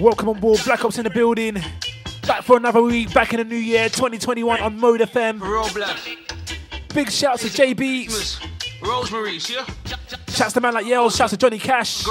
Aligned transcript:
Welcome 0.00 0.28
on 0.28 0.40
board, 0.40 0.60
Black 0.64 0.84
Ops 0.84 0.98
in 0.98 1.04
the 1.04 1.10
building. 1.10 1.54
Back 2.26 2.42
for 2.42 2.56
another 2.56 2.82
week, 2.82 3.14
back 3.14 3.32
in 3.32 3.38
the 3.38 3.44
new 3.44 3.56
year, 3.56 3.88
2021 3.88 4.60
on 4.60 4.78
Mode 4.78 5.00
FM. 5.00 5.40
Big 6.92 7.10
shouts 7.10 7.42
to 7.42 7.50
J 7.50 7.74
Beats. 7.74 8.40
Rosemary, 8.82 9.38
yeah? 9.48 9.64
Shouts 10.34 10.52
to 10.54 10.60
man 10.60 10.74
like 10.74 10.86
Yells, 10.86 11.14
shouts 11.14 11.30
to 11.30 11.36
Johnny 11.36 11.58
Cash. 11.60 12.04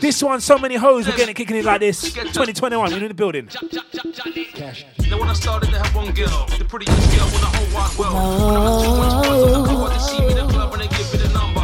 This 0.00 0.22
one, 0.22 0.40
so 0.42 0.58
many 0.58 0.76
hoes, 0.76 1.06
we're 1.06 1.12
getting 1.12 1.30
it 1.30 1.34
kicking 1.34 1.56
it 1.56 1.64
like 1.64 1.80
this. 1.80 2.02
2021, 2.12 2.90
we're 2.90 2.98
in 2.98 3.08
the 3.08 3.14
building. 3.14 3.46
Cash. 3.46 4.84
Now 5.08 5.18
when 5.18 5.28
I 5.28 5.32
started 5.32 5.70
to 5.70 5.78
have 5.78 5.94
one 5.94 6.12
girl, 6.12 6.46
the 6.58 6.66
prettiest 6.66 7.16
girl 7.16 7.26
in 7.26 7.32
the 7.32 7.46
whole 7.46 7.74
wide 7.74 7.98
world. 7.98 8.14
Oh. 8.14 9.82
When 9.82 9.92
I 9.92 9.98
see 9.98 10.20
me 10.20 10.34
the 10.34 10.46
club 10.48 10.72
and 10.74 10.82
they 10.82 10.88
give 10.88 11.12
me 11.12 11.18
the 11.18 11.28
number 11.32 11.59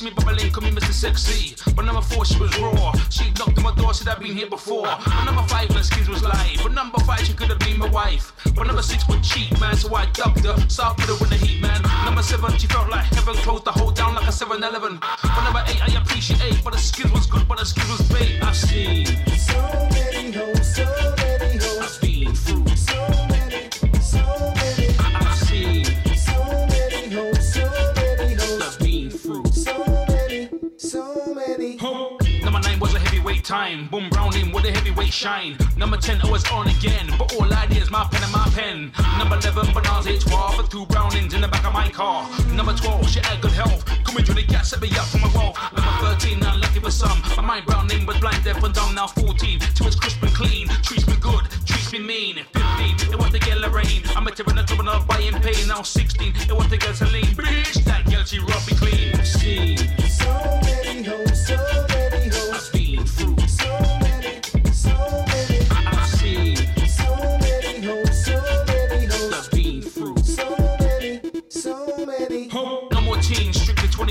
See 0.00 0.06
me 0.06 0.12
bubbling, 0.16 0.50
call 0.50 0.62
me 0.62 0.70
Mr. 0.70 0.94
Sexy. 0.94 1.54
But 1.76 1.84
number 1.84 2.00
four, 2.00 2.24
she 2.24 2.40
was 2.40 2.58
raw. 2.58 2.90
She 3.10 3.30
knocked 3.38 3.58
on 3.58 3.64
my 3.64 3.74
door, 3.74 3.92
said 3.92 4.08
I've 4.08 4.18
been 4.18 4.34
here 4.34 4.48
before. 4.48 4.84
But 4.84 5.24
number 5.26 5.42
five, 5.42 5.68
her 5.72 5.82
skins 5.82 6.08
was 6.08 6.22
live. 6.22 6.58
But 6.62 6.72
number 6.72 6.98
five, 7.00 7.20
she 7.20 7.34
could 7.34 7.50
have 7.50 7.58
been 7.58 7.78
my 7.78 7.90
wife. 7.90 8.32
But 8.54 8.66
number 8.66 8.80
six 8.80 9.06
would 9.08 9.22
cheat, 9.22 9.60
man, 9.60 9.76
so 9.76 9.94
I 9.94 10.06
dubbed 10.06 10.46
her. 10.46 10.56
So 10.70 10.84
I 10.84 10.94
put 10.96 11.04
her 11.04 11.22
in 11.22 11.28
the 11.28 11.36
heat, 11.36 11.60
man. 11.60 11.82
Number 12.06 12.22
seven, 12.22 12.56
she 12.56 12.66
felt 12.66 12.88
like 12.88 13.04
heaven 13.12 13.34
closed 13.44 13.66
the 13.66 13.72
whole 13.72 13.90
down 13.90 14.14
like 14.14 14.26
a 14.26 14.32
7 14.32 14.56
Eleven. 14.64 15.00
But 15.00 15.44
number 15.44 15.62
eight, 15.68 15.82
I 15.86 16.00
appreciate. 16.00 16.64
But 16.64 16.72
the 16.72 16.78
skills 16.78 17.12
was 17.12 17.26
good, 17.26 17.46
but 17.46 17.58
the 17.58 17.66
skills 17.66 17.98
was 17.98 18.08
bait. 18.08 18.42
I've 18.42 18.56
seen 18.56 19.04
so 19.36 19.60
many 19.92 20.32
hoes, 20.32 20.76
so 20.76 21.14
many 21.18 21.58
hoes. 21.58 21.78
I've 21.78 22.00
been 22.00 22.34
through 22.34 22.74
so 22.74 22.96
many, 23.28 23.29
heavyweight 33.40 33.44
time. 33.44 33.88
Boom 33.88 34.08
Browning 34.10 34.52
with 34.52 34.64
a 34.64 34.70
heavyweight 34.70 35.12
shine. 35.12 35.56
Number 35.76 35.96
10, 35.96 36.20
I 36.22 36.30
was 36.30 36.44
on 36.50 36.68
again. 36.68 37.06
But 37.18 37.34
all 37.34 37.52
I 37.52 37.66
did 37.66 37.82
is 37.82 37.90
my 37.90 38.06
pen 38.10 38.22
and 38.22 38.32
my 38.32 38.48
pen. 38.54 38.92
Number 39.18 39.36
11, 39.36 39.72
bananas, 39.74 40.06
H12 40.06 40.54
for 40.56 40.70
two 40.70 40.86
Brownings 40.86 41.34
in 41.34 41.40
the 41.40 41.48
back 41.48 41.64
of 41.64 41.72
my 41.72 41.88
car. 41.88 42.28
Number 42.54 42.74
12, 42.74 43.08
she 43.08 43.20
had 43.20 43.40
good 43.40 43.52
health. 43.52 43.84
Coming 44.04 44.24
through 44.24 44.36
the 44.36 44.42
gas, 44.42 44.70
set 44.70 44.80
me 44.80 44.88
up 44.96 45.06
for 45.06 45.18
my 45.18 45.30
wealth. 45.34 45.56
Number 45.72 46.16
13, 46.16 46.42
unlucky 46.42 46.80
for 46.80 46.90
some. 46.90 47.20
My 47.36 47.42
mind 47.42 47.66
Browning 47.66 48.06
was 48.06 48.18
blind, 48.18 48.44
deaf, 48.44 48.62
and 48.62 48.74
dumb. 48.74 48.94
Now 48.94 49.06
14, 49.06 49.60
she 49.74 49.84
was 49.84 49.96
crisp 49.96 50.22
and 50.22 50.34
clean. 50.34 50.68
Treats 50.82 51.06
me 51.06 51.16
good, 51.20 51.44
treats 51.64 51.92
me 51.92 52.00
mean. 52.00 52.36
15, 52.52 53.12
it 53.12 53.18
was 53.18 53.30
the 53.32 53.38
girl 53.38 53.60
Lorraine. 53.60 54.02
I'm 54.16 54.24
her 54.24 54.30
in 54.30 54.56
the 54.56 54.64
club 54.66 54.80
and 54.80 54.88
I 54.88 54.96
was 54.96 55.04
buying 55.06 55.34
pain. 55.40 55.68
Now 55.68 55.82
16, 55.82 56.34
it 56.48 56.56
was 56.56 56.68
the 56.68 56.76
girl 56.76 56.94
Celine. 56.94 57.34
Bitch, 57.36 57.84
that 57.84 58.04
girl, 58.10 58.24
she 58.24 58.38
rubbed 58.38 58.66
me 58.68 58.74
clean. 58.76 59.24
See, 59.24 59.76
so 60.08 60.28
many 60.64 61.02
hoes, 61.02 61.46
so 61.46 61.89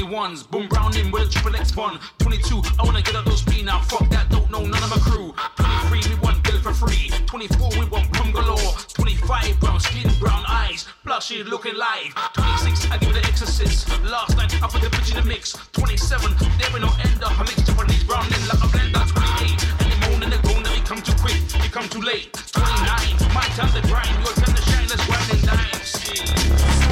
21s. 0.10 0.50
Boom 0.50 0.68
Browning 0.68 1.12
with 1.12 1.28
a 1.28 1.30
triple 1.30 1.56
X 1.56 1.76
one. 1.76 2.00
22, 2.18 2.62
I 2.80 2.84
wanna 2.84 3.02
get 3.02 3.16
out 3.16 3.26
those 3.26 3.42
speed 3.42 3.66
now. 3.66 3.80
Fuck 3.82 4.10
that, 4.10 4.28
don't 4.30 4.50
know 4.50 4.66
none 4.66 4.82
of 4.82 4.90
my 4.90 4.98
crew. 4.98 5.34
23, 5.58 6.16
we 6.16 6.20
want 6.22 6.44
bill 6.44 6.60
for 6.62 6.74
free. 6.74 7.12
24, 7.28 7.70
we 7.78 7.86
want 7.86 8.12
pum 8.14 8.32
galore. 8.32 8.74
25, 8.94 9.60
brown 9.60 9.80
skin, 9.80 10.10
brown 10.20 10.44
eyes. 10.48 10.88
Blushy 11.06 11.46
looking 11.46 11.76
live. 11.76 12.14
26, 12.34 12.92
I 12.92 12.98
give 12.98 13.10
it 13.10 13.18
an 13.18 13.26
exorcist. 13.26 13.88
Last 14.04 14.36
night, 14.36 14.52
I 14.64 14.68
put 14.68 14.82
the 14.82 14.90
bitch 14.90 15.16
in 15.16 15.22
the 15.22 15.30
mix. 15.30 15.54
27, 15.74 16.34
there 16.58 16.70
ain't 16.74 16.82
no 16.82 16.92
ender. 17.06 17.30
I 17.30 17.42
mix 17.42 17.62
Japanese 17.62 18.04
brown 18.04 18.26
in 18.26 18.42
like 18.50 18.66
a 18.66 18.70
blender. 18.74 19.06
28, 19.14 19.62
and 19.78 19.92
the 19.94 19.98
moan 20.10 20.24
and 20.24 20.34
the 20.34 20.42
groan 20.42 20.64
that 20.64 20.74
they 20.74 20.82
come 20.82 21.02
too 21.04 21.14
quick. 21.22 21.38
You 21.64 21.70
come 21.70 21.88
too 21.88 22.02
late. 22.02 22.34
29, 22.34 23.34
my 23.34 23.46
time 23.54 23.70
to 23.78 23.82
grind. 23.88 24.10
Your 24.26 24.34
time 24.34 24.56
to 24.56 24.62
shine. 24.64 24.88
Let's 24.90 25.06
grind 25.06 25.30
and 25.30 25.44
dine. 25.46 26.89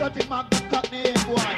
One 0.00 1.57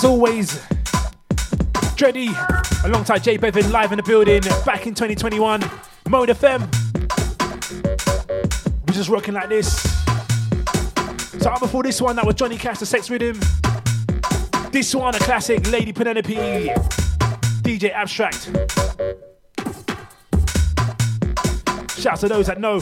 As 0.00 0.04
always, 0.06 0.66
Dreddy 1.94 2.30
alongside 2.84 3.22
Jay 3.22 3.36
Bevin, 3.36 3.70
live 3.70 3.92
in 3.92 3.98
the 3.98 4.02
building 4.02 4.40
back 4.64 4.86
in 4.86 4.94
2021. 4.94 5.60
Mode 6.08 6.30
FM. 6.30 6.60
We're 8.86 8.94
just 8.94 9.10
rocking 9.10 9.34
like 9.34 9.50
this. 9.50 9.82
So 11.42 11.50
out 11.50 11.60
before 11.60 11.82
this 11.82 12.00
one, 12.00 12.16
that 12.16 12.24
was 12.24 12.34
Johnny 12.36 12.56
Cash, 12.56 12.78
the 12.78 12.86
Sex 12.86 13.10
Rhythm. 13.10 13.38
This 14.70 14.94
one, 14.94 15.14
a 15.14 15.18
classic, 15.18 15.70
Lady 15.70 15.92
Penelope, 15.92 16.34
DJ 17.62 17.92
Abstract. 17.92 18.46
Shouts 22.00 22.22
to 22.22 22.28
those 22.28 22.46
that 22.46 22.58
know. 22.58 22.80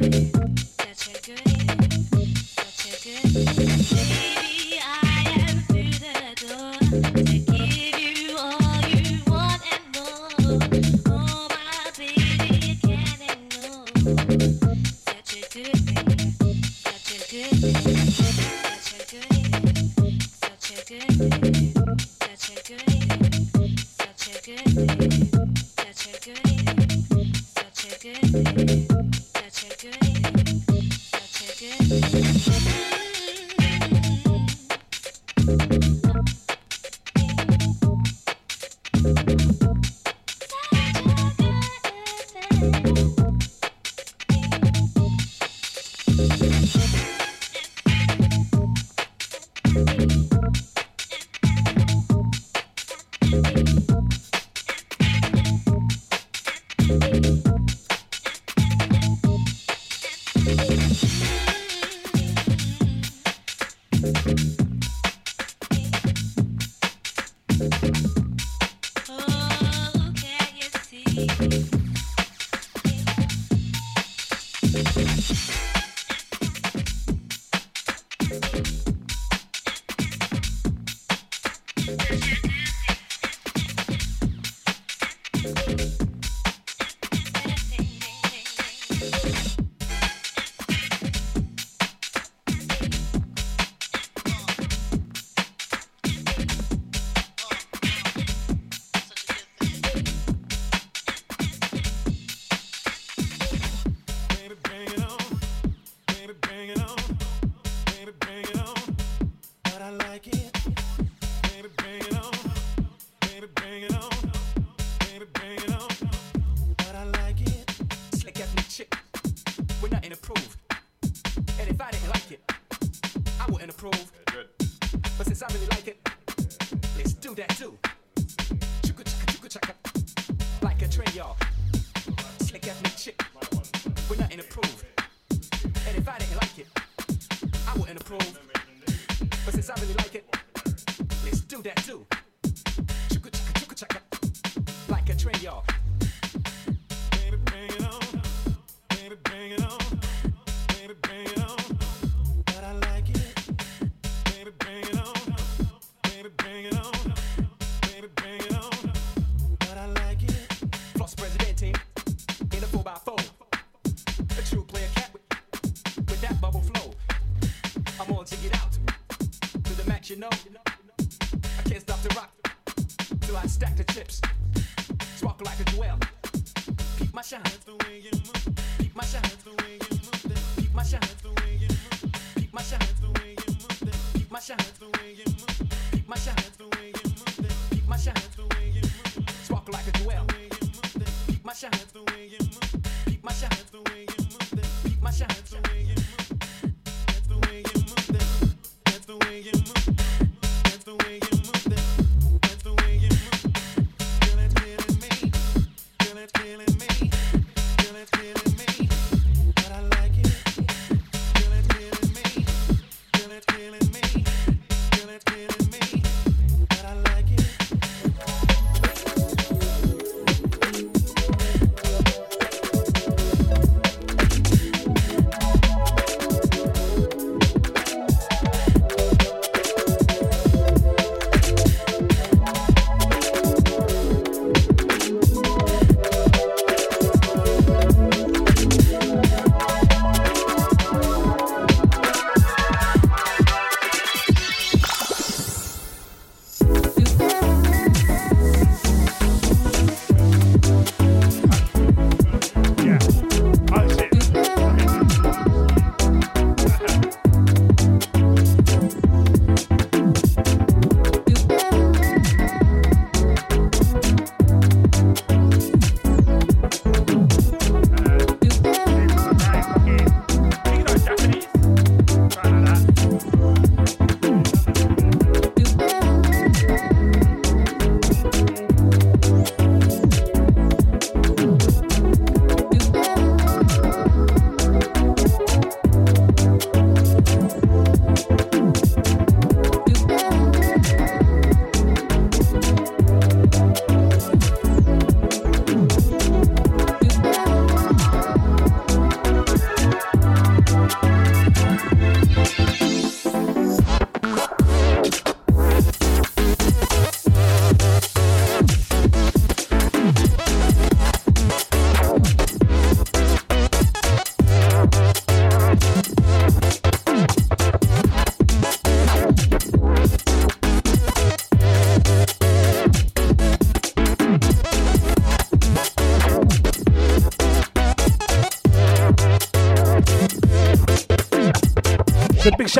That's 0.00 1.28
your 1.28 1.36
good. 1.36 1.69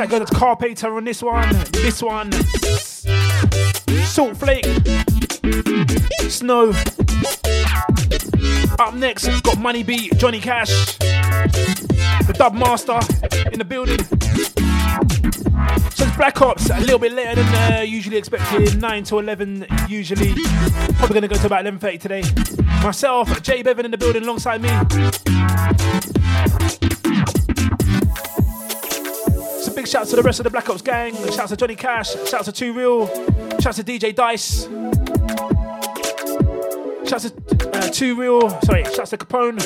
Shout 0.01 0.09
goes 0.09 0.29
to 0.29 0.35
Carpater 0.35 0.97
on 0.97 1.03
this 1.03 1.21
one. 1.21 1.47
This 1.73 2.01
one. 2.01 2.31
Salt 4.03 4.35
Flake. 4.35 4.65
Snow. 6.27 6.73
Up 8.79 8.95
next, 8.95 9.27
got 9.43 9.59
Money 9.59 9.83
Beat, 9.83 10.17
Johnny 10.17 10.39
Cash. 10.39 10.97
The 10.97 12.33
Dub 12.35 12.55
Master 12.55 12.99
in 13.51 13.59
the 13.59 13.65
building. 13.65 13.99
So 15.91 16.05
it's 16.05 16.17
Black 16.17 16.41
Ops, 16.41 16.71
a 16.71 16.79
little 16.79 16.97
bit 16.97 17.11
later 17.11 17.35
than 17.35 17.73
uh, 17.73 17.81
usually 17.81 18.17
expected, 18.17 18.81
9 18.81 19.03
to 19.03 19.19
11 19.19 19.67
usually. 19.87 20.33
Probably 20.95 21.21
to 21.21 21.27
go 21.27 21.35
to 21.35 21.45
about 21.45 21.63
11.30 21.63 21.99
today. 21.99 22.23
Myself, 22.83 23.43
Jay 23.43 23.61
Bevan 23.61 23.85
in 23.85 23.91
the 23.91 23.99
building 23.99 24.23
alongside 24.23 24.63
me. 24.63 26.10
So 29.91 29.99
big 29.99 30.03
shout 30.03 30.09
to 30.11 30.15
the 30.15 30.23
rest 30.23 30.39
of 30.39 30.45
the 30.45 30.49
Black 30.49 30.69
Ops 30.69 30.81
gang. 30.81 31.13
Shout 31.15 31.39
out 31.39 31.49
to 31.49 31.57
Johnny 31.57 31.75
Cash. 31.75 32.15
Shout 32.29 32.45
to 32.45 32.51
Two 32.53 32.71
Real. 32.71 33.07
Shout 33.59 33.75
to 33.75 33.83
DJ 33.83 34.15
Dice. 34.15 34.63
Shout 37.09 37.19
to 37.19 37.77
uh, 37.77 37.89
Too 37.89 38.15
Real. 38.15 38.49
Sorry, 38.61 38.85
shout 38.85 39.07
to 39.07 39.17
Capone. 39.17 39.59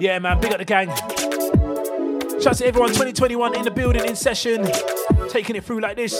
Yeah, 0.00 0.18
man, 0.20 0.40
big 0.40 0.52
up 0.52 0.58
the 0.58 0.64
gang. 0.64 0.88
Shout 2.40 2.46
out 2.46 2.56
to 2.56 2.66
everyone 2.66 2.88
2021 2.88 3.56
in 3.56 3.62
the 3.62 3.70
building, 3.70 4.06
in 4.06 4.16
session, 4.16 4.66
taking 5.28 5.56
it 5.56 5.64
through 5.64 5.80
like 5.80 5.96
this. 5.96 6.18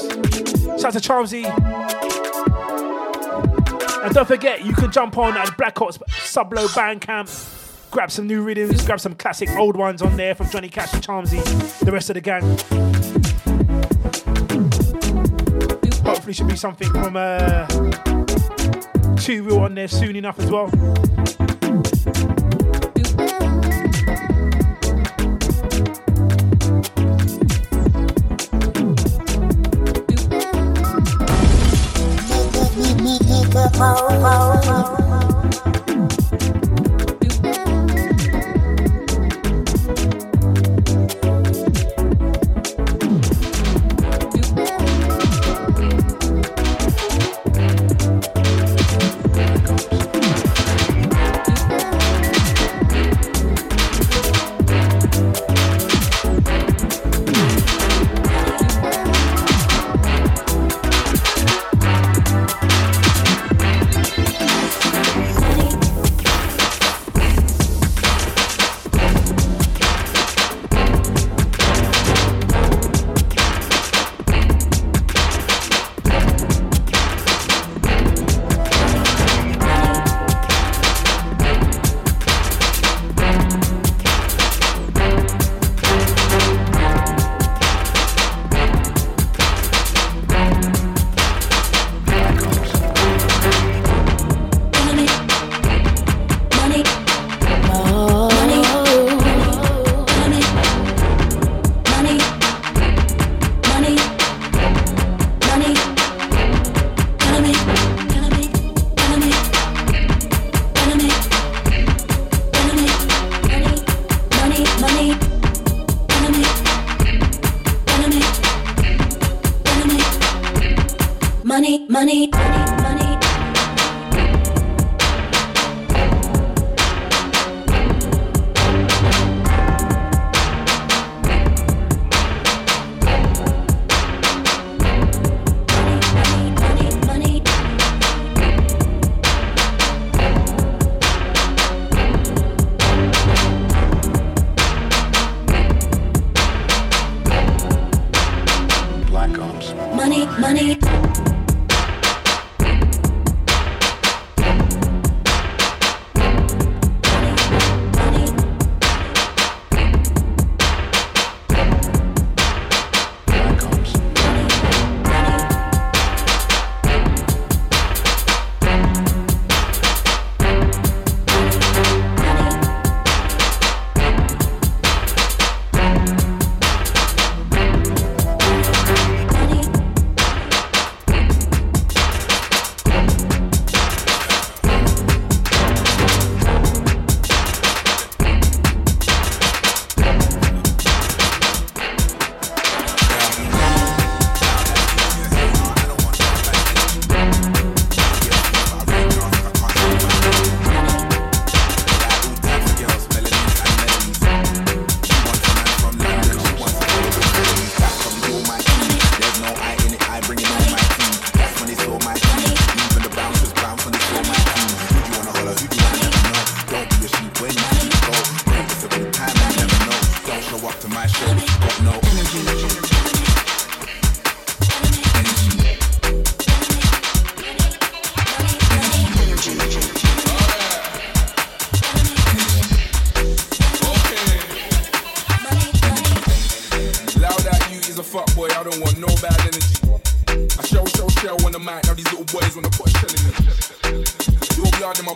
Shout 0.79 0.85
out 0.85 0.93
to 0.93 1.01
Charmsy. 1.01 1.47
And 4.05 4.15
don't 4.15 4.29
forget, 4.29 4.63
you 4.63 4.75
can 4.75 4.93
jump 4.93 5.17
on 5.17 5.39
at 5.39 5.57
Black 5.57 5.81
Ops 5.81 5.97
Sublow 5.97 6.67
Bandcamp, 6.69 7.29
grab 7.93 8.11
some 8.11 8.27
new 8.27 8.43
rhythms, 8.43 8.85
grab 8.85 8.99
some 8.99 9.15
classic 9.15 9.51
old 9.51 9.77
ones 9.77 10.03
on 10.03 10.17
there 10.17 10.35
from 10.35 10.49
Johnny 10.51 10.69
Cash 10.69 10.95
and 10.95 11.03
Charmsy, 11.03 11.41
the 11.81 11.93
rest 11.93 12.11
of 12.11 12.15
the 12.15 12.21
gang. 12.21 12.43
Hopefully, 16.05 16.33
should 16.33 16.49
be 16.49 16.57
something 16.57 16.91
from 16.91 17.17
uh, 17.17 17.67
Too 19.17 19.45
Real 19.45 19.61
on 19.61 19.75
there 19.75 19.89
soon 19.89 20.17
enough 20.17 20.39
as 20.41 20.51
well. 20.51 20.71
blood 33.83 34.13
in 34.13 34.21
my 34.23 35.02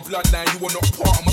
bloodline, 0.07 0.47
you 0.53 0.65
are 0.65 0.71
not 0.71 0.87
part 0.93 1.19
of 1.19 1.26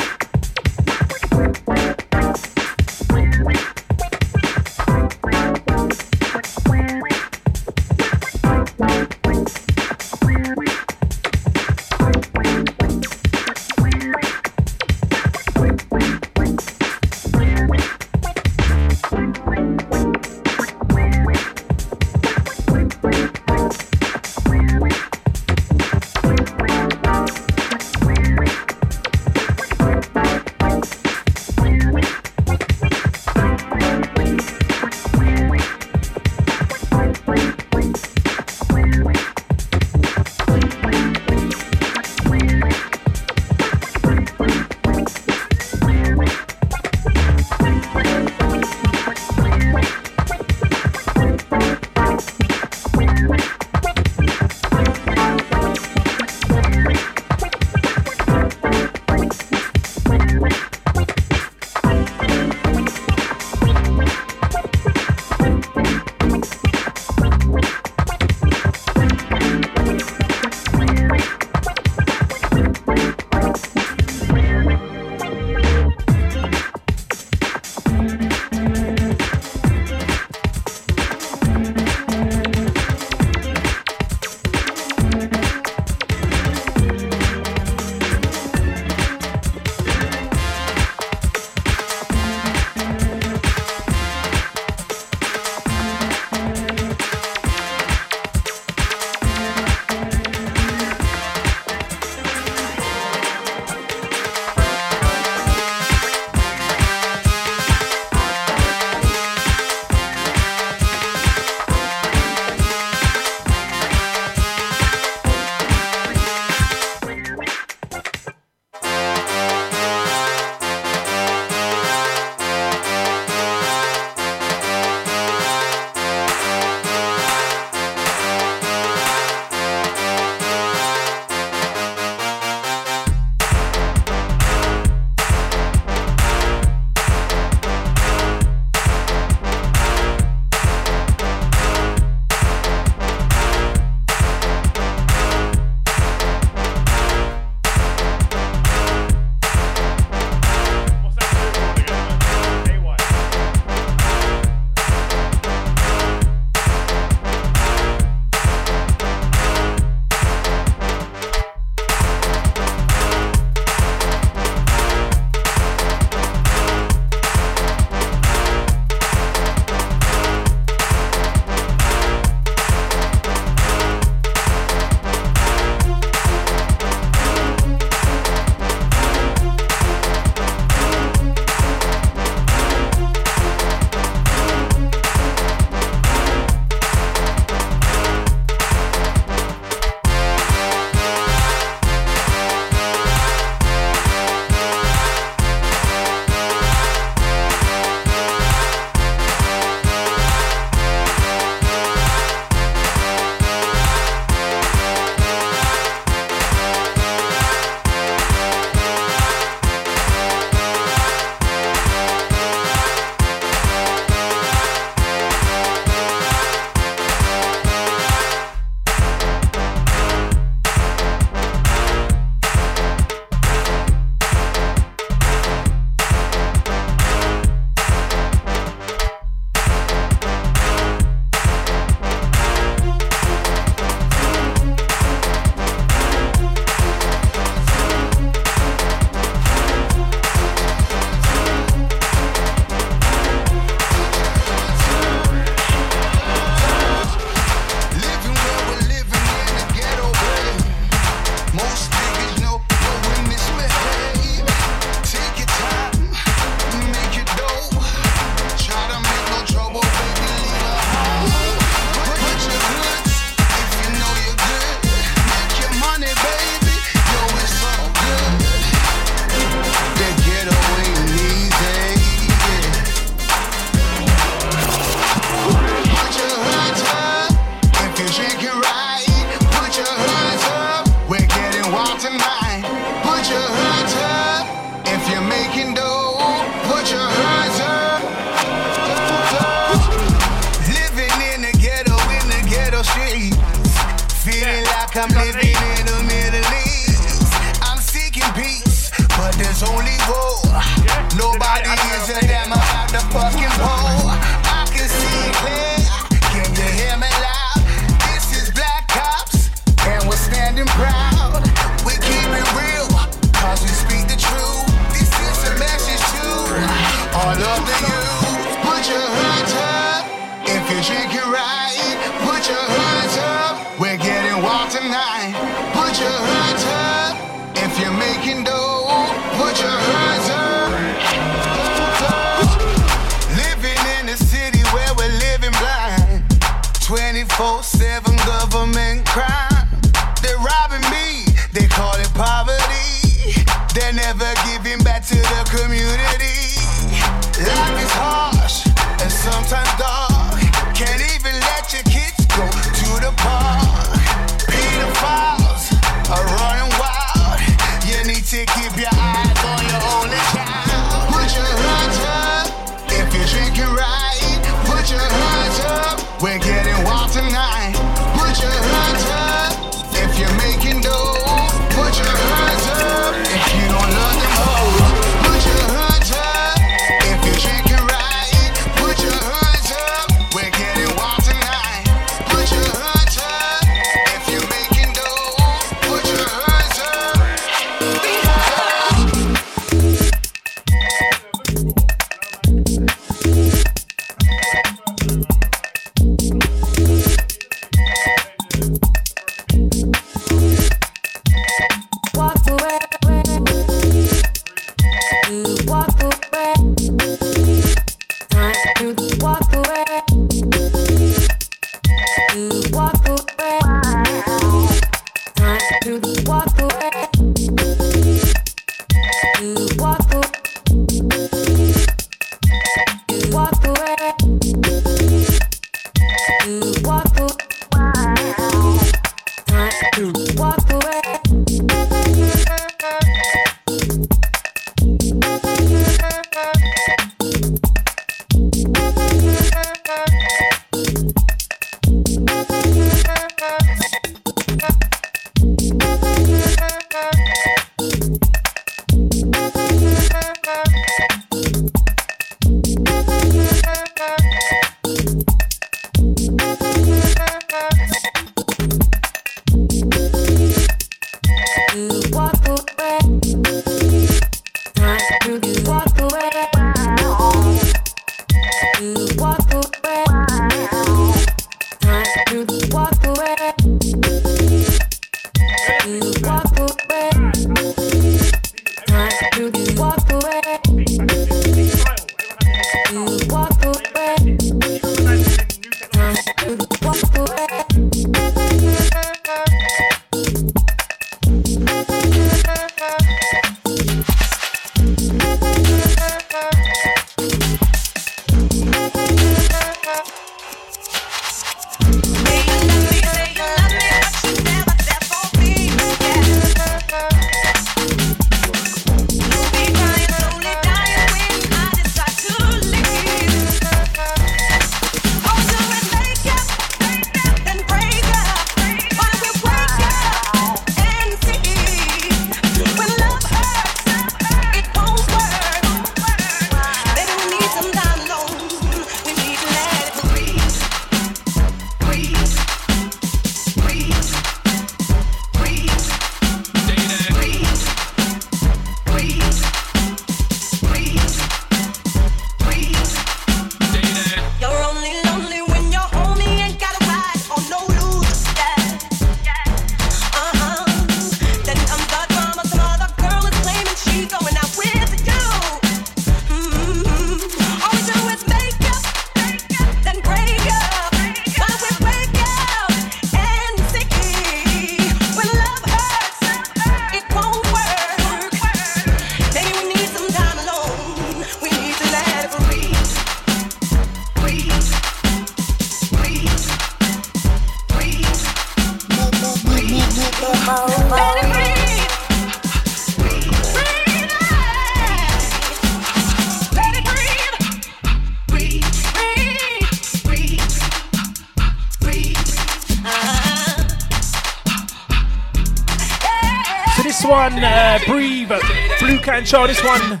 Show. 599.12 599.46
This 599.46 599.62
one, 599.62 600.00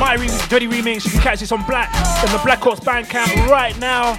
my 0.00 0.14
re- 0.14 0.26
dirty 0.48 0.66
remix. 0.66 1.04
You 1.04 1.10
can 1.12 1.20
catch 1.20 1.40
this 1.40 1.52
on 1.52 1.64
Black 1.66 1.94
on 2.24 2.32
the 2.32 2.40
Black 2.42 2.66
Ops 2.66 2.80
Bandcamp 2.80 3.46
right 3.48 3.78
now. 3.78 4.18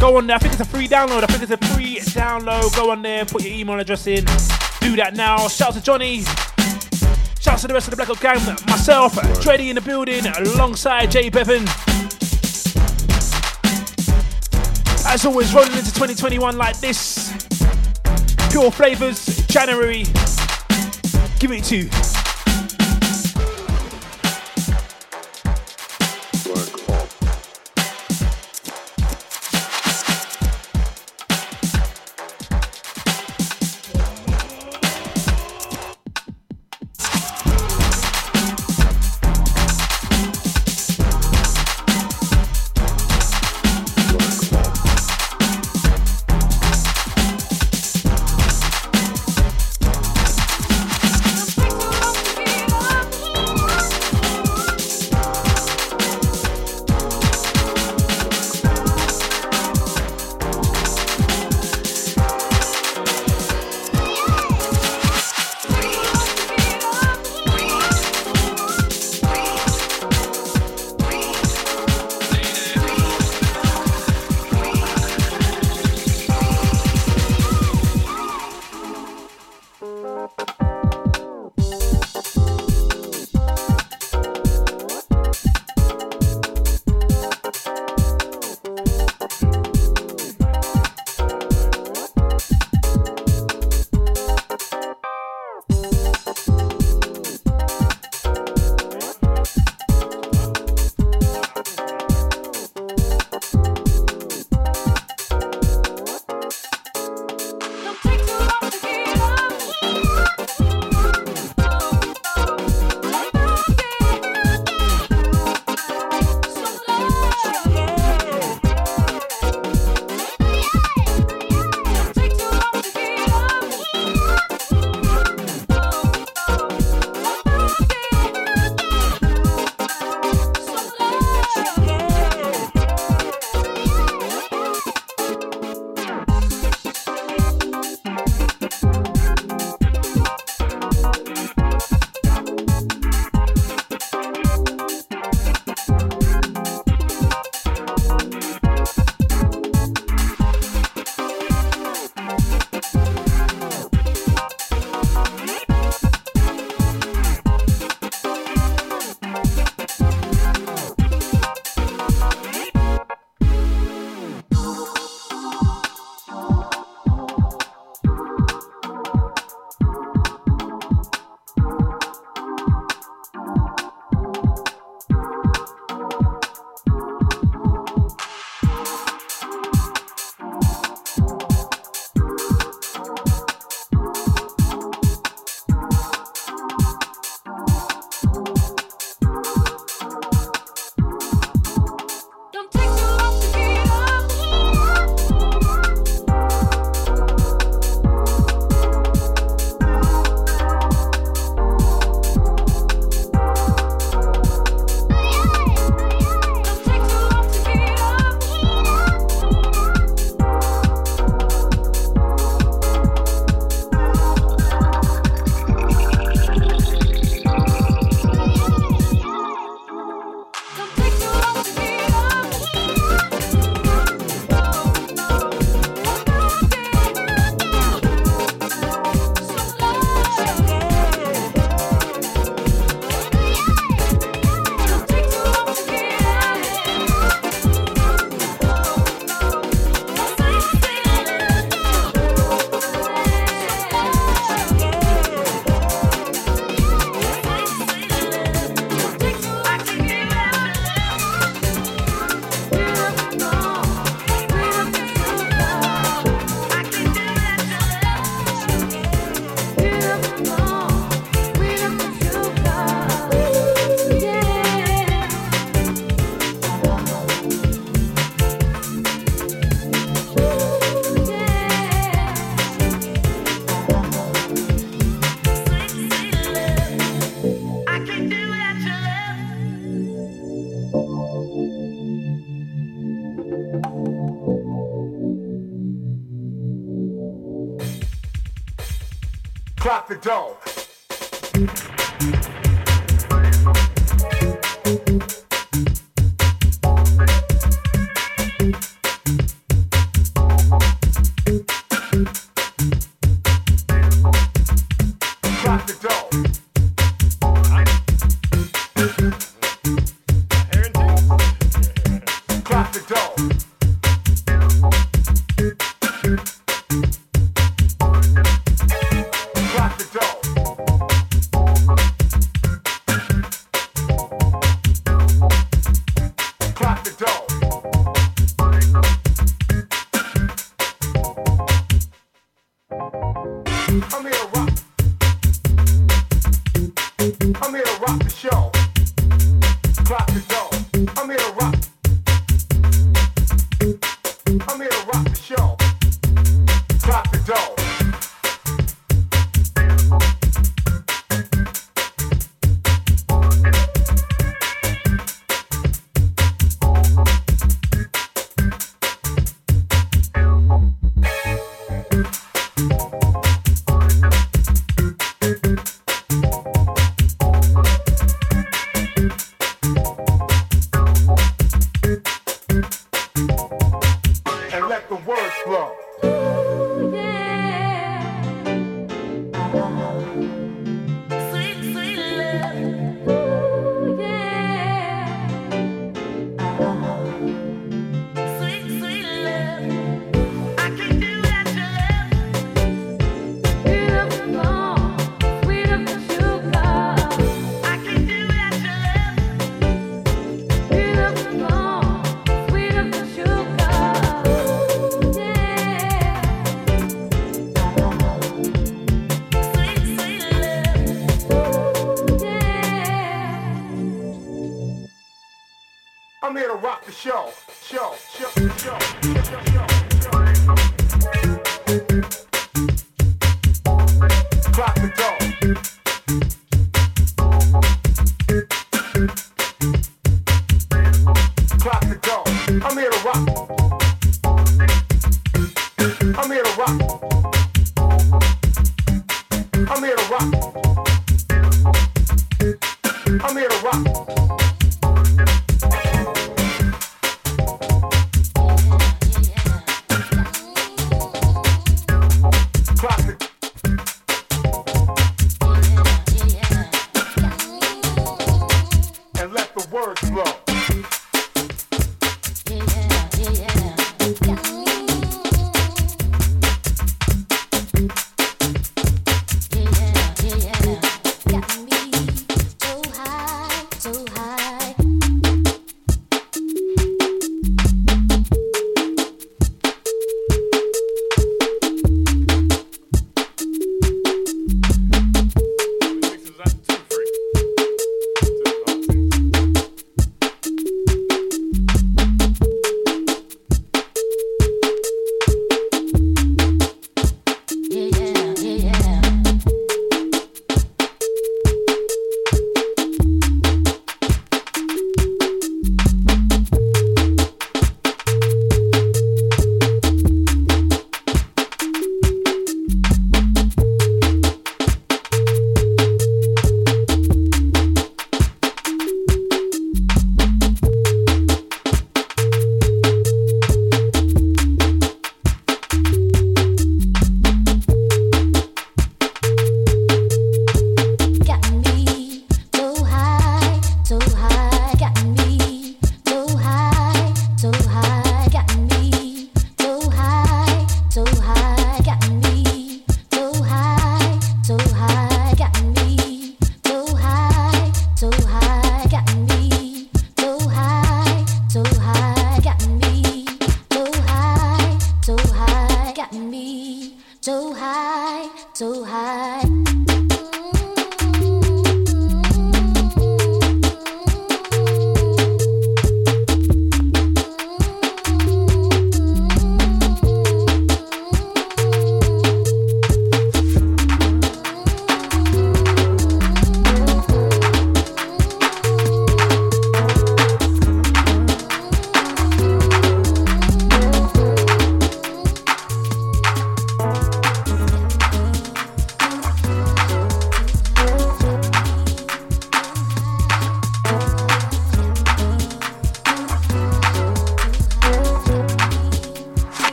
Go 0.00 0.16
on 0.16 0.26
there. 0.26 0.36
I 0.36 0.38
think 0.38 0.54
it's 0.54 0.62
a 0.62 0.64
free 0.64 0.88
download. 0.88 1.24
I 1.24 1.26
think 1.26 1.42
it's 1.42 1.52
a 1.52 1.74
free 1.74 1.98
download. 1.98 2.74
Go 2.74 2.90
on 2.90 3.02
there, 3.02 3.26
put 3.26 3.44
your 3.44 3.52
email 3.52 3.78
address 3.78 4.06
in. 4.06 4.24
Do 4.80 4.96
that 4.96 5.12
now. 5.14 5.46
Shout 5.48 5.68
out 5.68 5.74
to 5.74 5.82
Johnny. 5.82 6.22
Shout 7.38 7.54
out 7.54 7.58
to 7.58 7.68
the 7.68 7.74
rest 7.74 7.86
of 7.86 7.90
the 7.90 7.96
Black 7.96 8.08
Ops 8.08 8.20
gang. 8.20 8.38
Myself, 8.66 9.14
Dreddy 9.42 9.68
in 9.68 9.74
the 9.74 9.82
building, 9.82 10.24
alongside 10.26 11.10
Jay 11.10 11.28
Bevan. 11.28 11.64
As 15.06 15.26
always, 15.26 15.52
rolling 15.52 15.72
into 15.72 15.92
2021 15.92 16.56
like 16.56 16.80
this. 16.80 17.30
Pure 18.50 18.70
flavors, 18.70 19.46
January. 19.48 20.04
Give 21.38 21.52
it 21.52 21.64
to 21.64 21.76
you. 21.76 22.19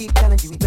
Keep 0.00 0.14
telling 0.14 0.38
you 0.42 0.59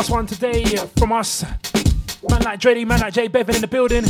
last 0.00 0.10
one 0.10 0.26
today 0.26 0.64
from 0.96 1.12
us. 1.12 1.44
Man 2.30 2.40
like 2.40 2.58
Dreddy, 2.58 2.86
man 2.86 3.00
like 3.00 3.12
Jay 3.12 3.28
Bevan 3.28 3.56
in 3.56 3.60
the 3.60 3.66
building. 3.66 4.06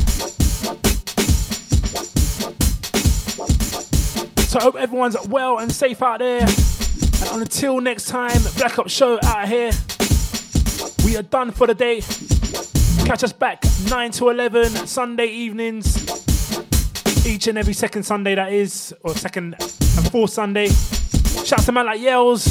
So 4.46 4.60
I 4.60 4.62
hope 4.62 4.76
everyone's 4.76 5.16
well 5.26 5.58
and 5.58 5.72
safe 5.72 6.00
out 6.00 6.20
there. 6.20 6.42
And 6.42 7.42
until 7.42 7.80
next 7.80 8.06
time, 8.06 8.40
Black 8.56 8.78
Ops 8.78 8.92
Show 8.92 9.18
out 9.24 9.48
here. 9.48 9.72
We 11.04 11.16
are 11.16 11.24
done 11.24 11.50
for 11.50 11.66
the 11.66 11.74
day. 11.74 12.02
Catch 13.04 13.24
us 13.24 13.32
back 13.32 13.64
9 13.88 14.12
to 14.12 14.28
11 14.28 14.86
Sunday 14.86 15.26
evenings. 15.26 15.96
Each 17.26 17.48
and 17.48 17.58
every 17.58 17.74
second 17.74 18.04
Sunday, 18.04 18.36
that 18.36 18.52
is, 18.52 18.94
or 19.02 19.16
second 19.16 19.56
and 19.58 20.12
fourth 20.12 20.30
Sunday. 20.30 20.68
Shout 20.68 21.62
to 21.62 21.72
man 21.72 21.86
like 21.86 22.00
Yells 22.00 22.46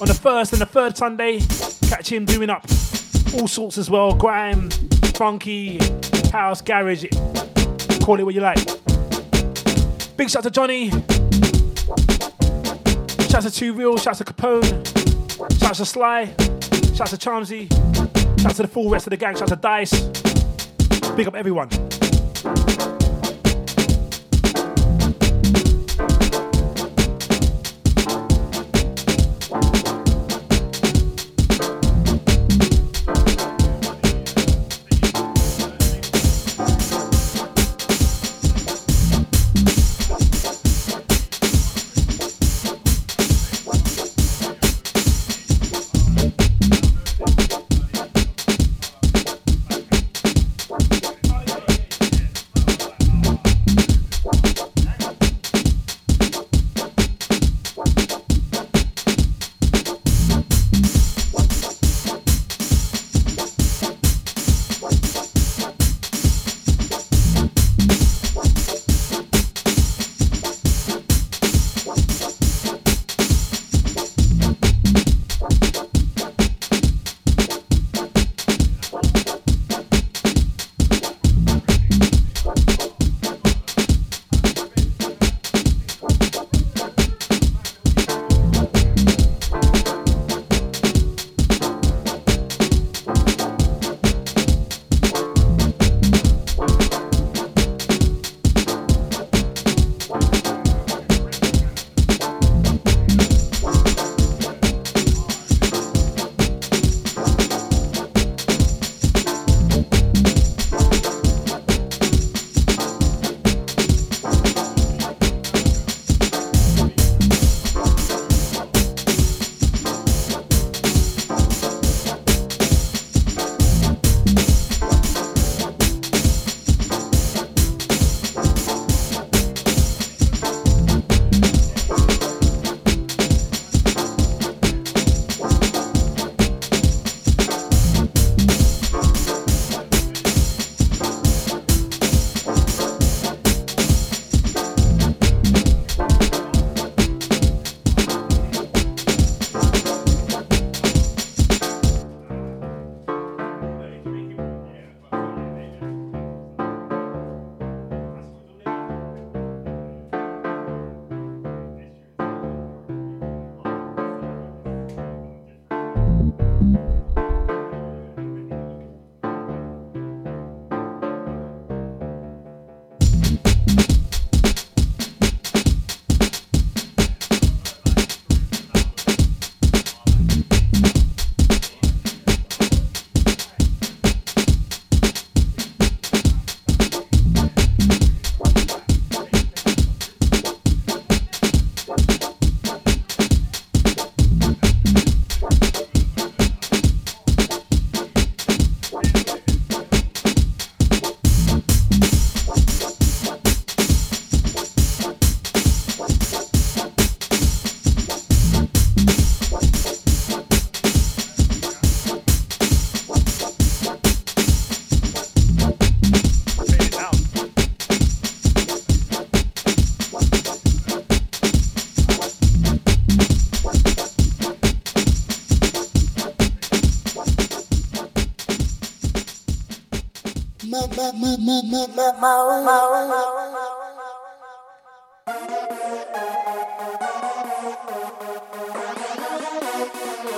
on 0.00 0.06
the 0.06 0.14
first 0.14 0.52
and 0.52 0.62
the 0.62 0.66
third 0.66 0.96
Sunday. 0.96 1.40
Catch 1.92 2.10
him 2.10 2.24
doing 2.24 2.48
up 2.48 2.64
all 3.34 3.46
sorts 3.46 3.76
as 3.76 3.90
well 3.90 4.14
grime, 4.14 4.70
funky, 5.12 5.76
house, 6.30 6.62
garage. 6.62 7.04
Call 8.02 8.18
it 8.18 8.22
what 8.22 8.34
you 8.34 8.40
like. 8.40 8.56
Big 10.16 10.30
shout 10.30 10.42
to 10.44 10.50
Johnny. 10.50 10.88
Shout 13.28 13.42
to 13.42 13.50
Two 13.50 13.74
Real. 13.74 13.98
Shout 13.98 14.14
to 14.14 14.24
Capone. 14.24 15.60
Shout 15.60 15.74
to 15.74 15.84
Sly. 15.84 16.24
Shout 16.94 17.08
to 17.08 17.18
Charmsy. 17.18 17.70
Shout 18.40 18.54
to 18.54 18.62
the 18.62 18.68
full 18.68 18.88
rest 18.88 19.06
of 19.06 19.10
the 19.10 19.18
gang. 19.18 19.36
Shout 19.36 19.48
to 19.48 19.56
Dice. 19.56 20.00
Big 21.14 21.28
up 21.28 21.34
everyone. 21.34 21.68